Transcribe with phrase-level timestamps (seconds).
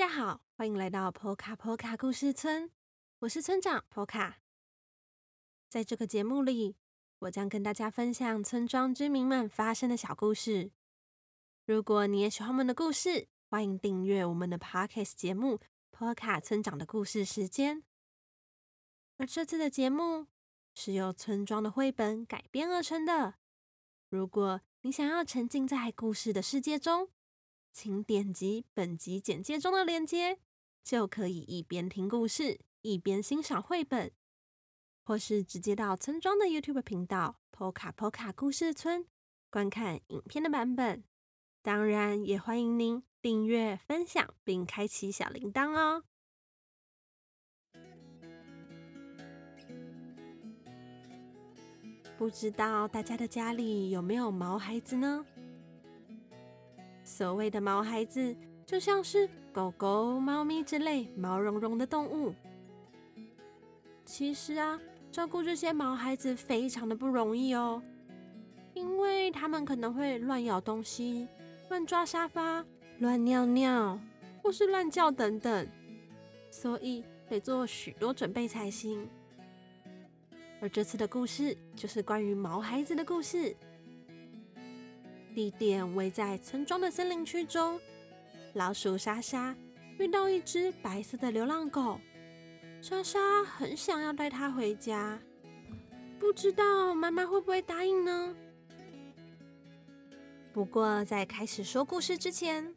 [0.00, 2.70] 大家好，欢迎来到波卡波卡故事村，
[3.18, 4.38] 我是村长波卡。
[5.68, 6.74] 在这个节目里，
[7.18, 10.70] 我将跟大家分享村庄居民们发生的小故事。
[11.66, 15.56] 如果你也喜欢我们的故事，欢迎订阅我们的 podcast 节目
[15.90, 17.80] 《波卡村长的故事时间》。
[19.18, 20.28] 而这次的节目
[20.74, 23.34] 是由村庄的绘本改编而成的。
[24.08, 27.10] 如果你想要沉浸在故事的世界中，
[27.72, 30.38] 请点击本集简介中的链接，
[30.82, 34.10] 就可以一边听故事一边欣赏绘本，
[35.04, 39.06] 或是直接到村庄的 YouTube 频道 “Poka Poka 故事村”
[39.50, 41.04] 观看影片的版本。
[41.62, 46.04] 当然，也欢迎您订阅、分享并开启小铃铛哦。
[52.16, 55.24] 不知道大家的家里有没有毛孩子呢？
[57.10, 62.32] 所谓的毛孩子，就像是狗狗、猫咪之类毛茸茸的动物。
[64.04, 64.80] 其实啊，
[65.10, 67.82] 照顾这些毛孩子非常的不容易哦，
[68.74, 71.26] 因为他们可能会乱咬东西、
[71.68, 72.64] 乱抓沙发、
[73.00, 73.98] 乱尿尿，
[74.40, 75.66] 或是乱叫等等，
[76.48, 79.04] 所以得做许多准备才行。
[80.60, 83.54] 而这次的故事就是关于毛孩子的故事。
[85.34, 87.80] 地点位在村庄的森林区中。
[88.54, 89.54] 老鼠莎莎
[89.98, 92.00] 遇到一只白色的流浪狗，
[92.80, 95.20] 莎莎很想要带它回家，
[96.18, 98.34] 不知道妈妈会不会答应呢？
[100.52, 102.74] 不过在开始说故事之前，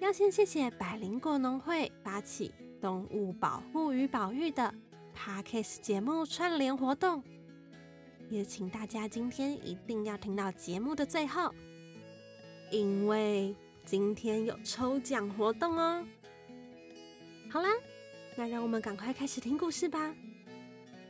[0.00, 4.72] 要先谢谢百灵果农会发起动物保护与保育的
[5.14, 7.22] Parkes 节目串联活动。
[8.30, 11.54] 也请大家今天一定要听到节目的最后，
[12.70, 16.04] 因为今天有抽奖活动哦。
[17.50, 17.68] 好啦，
[18.36, 20.14] 那让我们赶快开始听故事吧。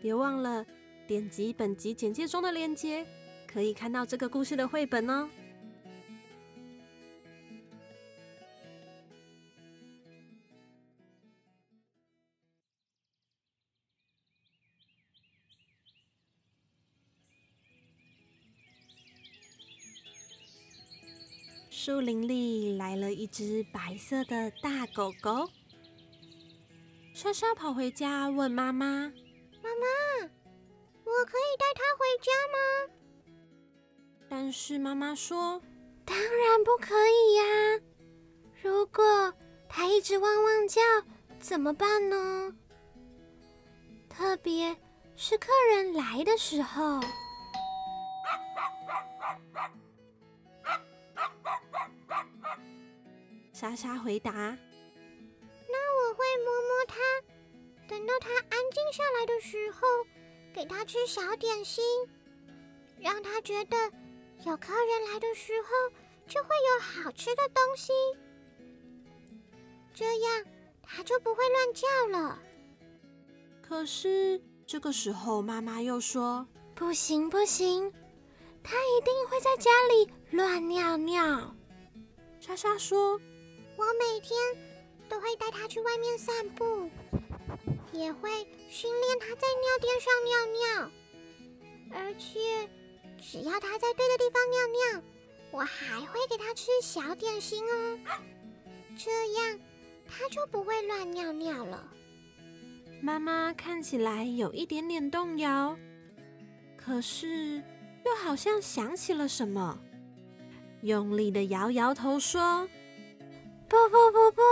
[0.00, 0.64] 别忘了
[1.06, 3.04] 点击本集简介中的链接，
[3.46, 5.28] 可以看到这个故事的绘本哦。
[21.82, 25.48] 树林里来了一只白色的大狗狗。
[27.14, 29.10] 莎莎跑回家问妈妈
[29.64, 30.28] ：“妈妈，
[31.04, 32.92] 我可以带它回家吗？”
[34.28, 35.58] 但是妈妈说
[36.04, 37.80] ：“当然不可以呀！
[38.62, 39.32] 如果
[39.66, 40.82] 它一直汪汪叫，
[41.38, 42.54] 怎么办呢？
[44.06, 44.76] 特别
[45.16, 47.00] 是客人来的时候。”
[53.60, 54.32] 莎莎回答
[55.68, 56.96] ：“那我会摸摸它，
[57.86, 59.86] 等到它安静下来的时候，
[60.54, 61.84] 给它吃小点心，
[62.98, 63.76] 让它觉得
[64.46, 65.94] 有客人来的时候
[66.26, 67.92] 就会有好吃的东西，
[69.92, 70.44] 这样
[70.82, 72.38] 它就不会乱叫了。”
[73.60, 77.92] 可是这个时候，妈妈又说：“不行不行，
[78.62, 81.54] 它一定会在家里乱尿尿。”
[82.40, 83.20] 莎莎说。
[83.80, 84.38] 我每天
[85.08, 86.90] 都会带它去外面散步，
[87.92, 88.30] 也会
[88.68, 92.68] 训练它在尿垫上尿尿，而且
[93.18, 95.02] 只要它在对的地方尿尿，
[95.50, 97.98] 我还会给它吃小点心哦，
[98.98, 99.58] 这样
[100.06, 101.88] 它就不会乱尿尿了。
[103.00, 105.74] 妈妈看起来有一点点动摇，
[106.76, 107.62] 可是
[108.04, 109.78] 又好像想起了什么，
[110.82, 112.68] 用力的摇摇头说。
[113.70, 114.42] 不不不不，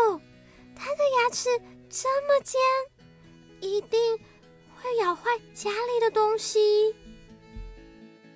[0.77, 1.49] 它的牙齿
[1.91, 2.61] 这么尖，
[3.61, 4.17] 一定
[4.77, 6.95] 会咬坏家里的东西。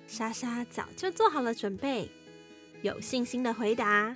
[0.05, 2.11] 莎莎早就做好了准备，
[2.81, 4.13] 有信心的回答：“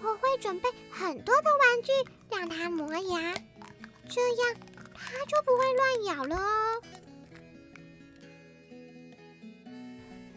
[0.00, 1.90] 我会准备很多的玩具
[2.30, 3.34] 让它磨牙，
[4.08, 4.54] 这样
[4.94, 6.80] 它就不会乱咬了哦。”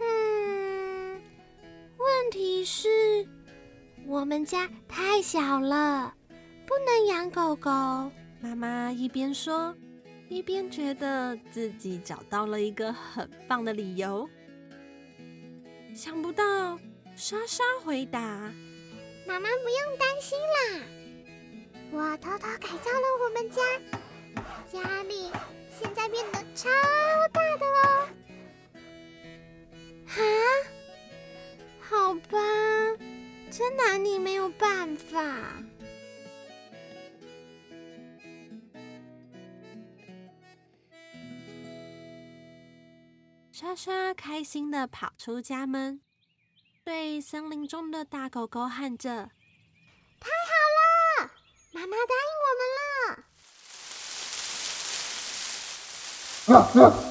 [0.01, 1.21] 嗯，
[1.97, 2.89] 问题是。
[4.11, 6.13] 我们家太小了，
[6.67, 7.71] 不能养狗狗。
[8.41, 9.73] 妈妈一边说，
[10.27, 14.29] 一边觉得自己找到了一个很棒的理由。
[15.95, 16.77] 想不到，
[17.15, 18.19] 莎莎回答
[19.25, 20.83] ：“妈妈不用担心啦，
[21.91, 23.61] 我偷偷改造了我们家，
[24.69, 25.31] 家里
[25.79, 26.67] 现在变得超
[27.31, 28.09] 大的哦。”
[30.11, 30.19] 啊，
[31.79, 32.37] 好吧。
[33.51, 35.21] 真拿你没有办法。
[43.51, 46.01] 莎莎开心的跑出家门
[46.83, 49.09] 对森林中的大狗狗喊着
[50.19, 51.31] 太好了
[51.73, 52.47] 妈妈答应我
[56.55, 57.10] 们了。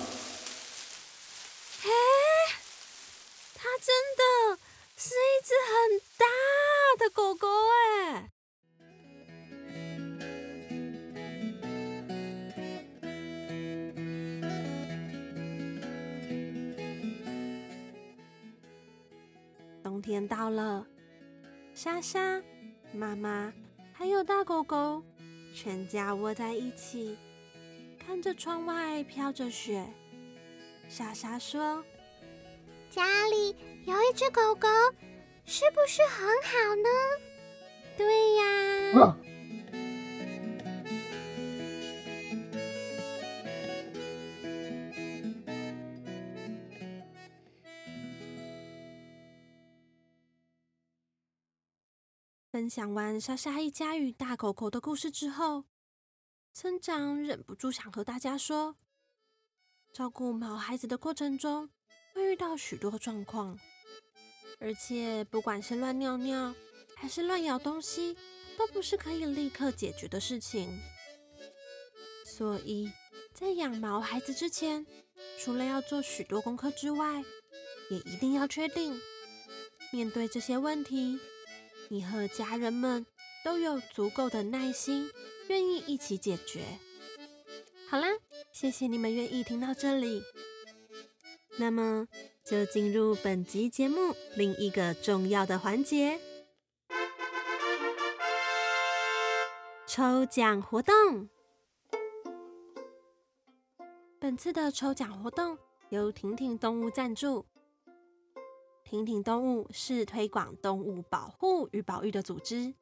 [20.00, 20.86] 冬天到了，
[21.74, 22.40] 莎莎、
[22.90, 23.52] 妈妈
[23.92, 25.02] 还有大狗狗，
[25.54, 27.18] 全家窝在一起，
[27.98, 29.86] 看着窗外飘着雪。
[30.88, 31.84] 莎莎说
[32.88, 33.54] ：“家里
[33.84, 34.66] 有一只狗狗，
[35.44, 36.88] 是不是很好呢
[37.98, 39.19] ？”“对呀。”
[52.50, 55.66] 分享完莎莎一家与大狗狗的故事之后，
[56.52, 58.74] 村长忍不住想和大家说：
[59.92, 61.70] 照顾毛孩子的过程中，
[62.12, 63.56] 会遇到许多状况，
[64.58, 66.52] 而且不管是乱尿尿
[66.96, 68.16] 还是乱咬东西，
[68.58, 70.76] 都不是可以立刻解决的事情。
[72.26, 72.90] 所以
[73.32, 74.84] 在养毛孩子之前，
[75.38, 77.22] 除了要做许多功课之外，
[77.90, 79.00] 也一定要确定
[79.92, 81.16] 面对这些问题。
[81.92, 83.04] 你和家人们
[83.44, 85.10] 都有足够的耐心，
[85.48, 86.62] 愿意一起解决。
[87.88, 88.06] 好啦，
[88.52, 90.22] 谢谢你们愿意听到这里。
[91.58, 92.06] 那么，
[92.44, 96.20] 就进入本集节目另一个重要的环节——
[99.84, 101.28] 抽奖活动。
[104.20, 105.58] 本次的抽奖活动
[105.88, 107.44] 由婷婷动物赞助。
[108.90, 112.74] 婷婷动物是推广动物保护与保育的组织。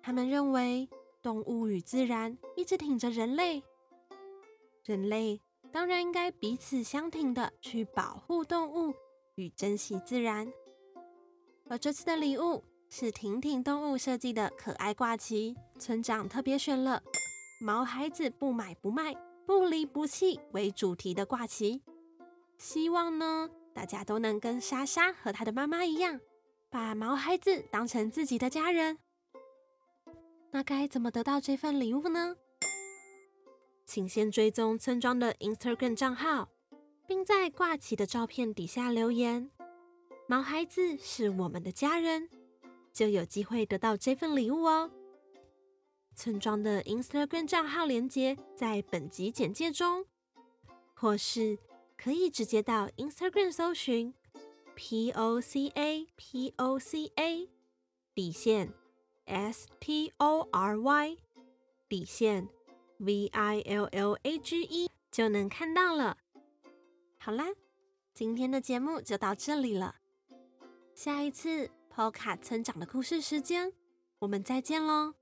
[0.00, 0.88] 他们认为，
[1.20, 3.64] 动物与自然一直挺着人类，
[4.84, 5.40] 人类
[5.72, 8.94] 当然应该彼此相挺的去保护动物
[9.34, 10.52] 与珍惜自然。
[11.68, 17.02] 而这次的礼物是婷婷动物设计的可爱挂旗，村长特别选了
[17.60, 19.12] “毛孩子不买不卖，
[19.44, 21.82] 不离不弃”为主题的挂旗，
[22.56, 23.50] 希望呢。
[23.74, 26.20] 大家都能跟莎莎和她的妈妈一样，
[26.70, 28.98] 把毛孩子当成自己的家人。
[30.52, 32.36] 那该怎么得到这份礼物呢？
[33.84, 36.48] 请先追踪村庄的 Instagram 账号，
[37.06, 39.50] 并在挂起的照片底下留言
[40.28, 42.30] “毛孩子是我们的家人”，
[42.94, 44.90] 就有机会得到这份礼物哦。
[46.14, 50.06] 村庄的 Instagram 账号连接在本集简介中，
[50.94, 51.58] 或是。
[51.96, 54.14] 可以直接到 Instagram 搜寻
[54.74, 57.48] P O C A P O C A
[58.14, 58.72] 底线
[59.24, 61.16] S T O R Y
[61.88, 62.48] 底线
[62.98, 66.18] V I L L A G E 就能看到了。
[67.18, 67.46] 好啦，
[68.12, 69.96] 今天的节目就到这里了。
[70.94, 73.72] 下一次 P O C A 村长的故事时间，
[74.18, 75.14] 我们再见喽。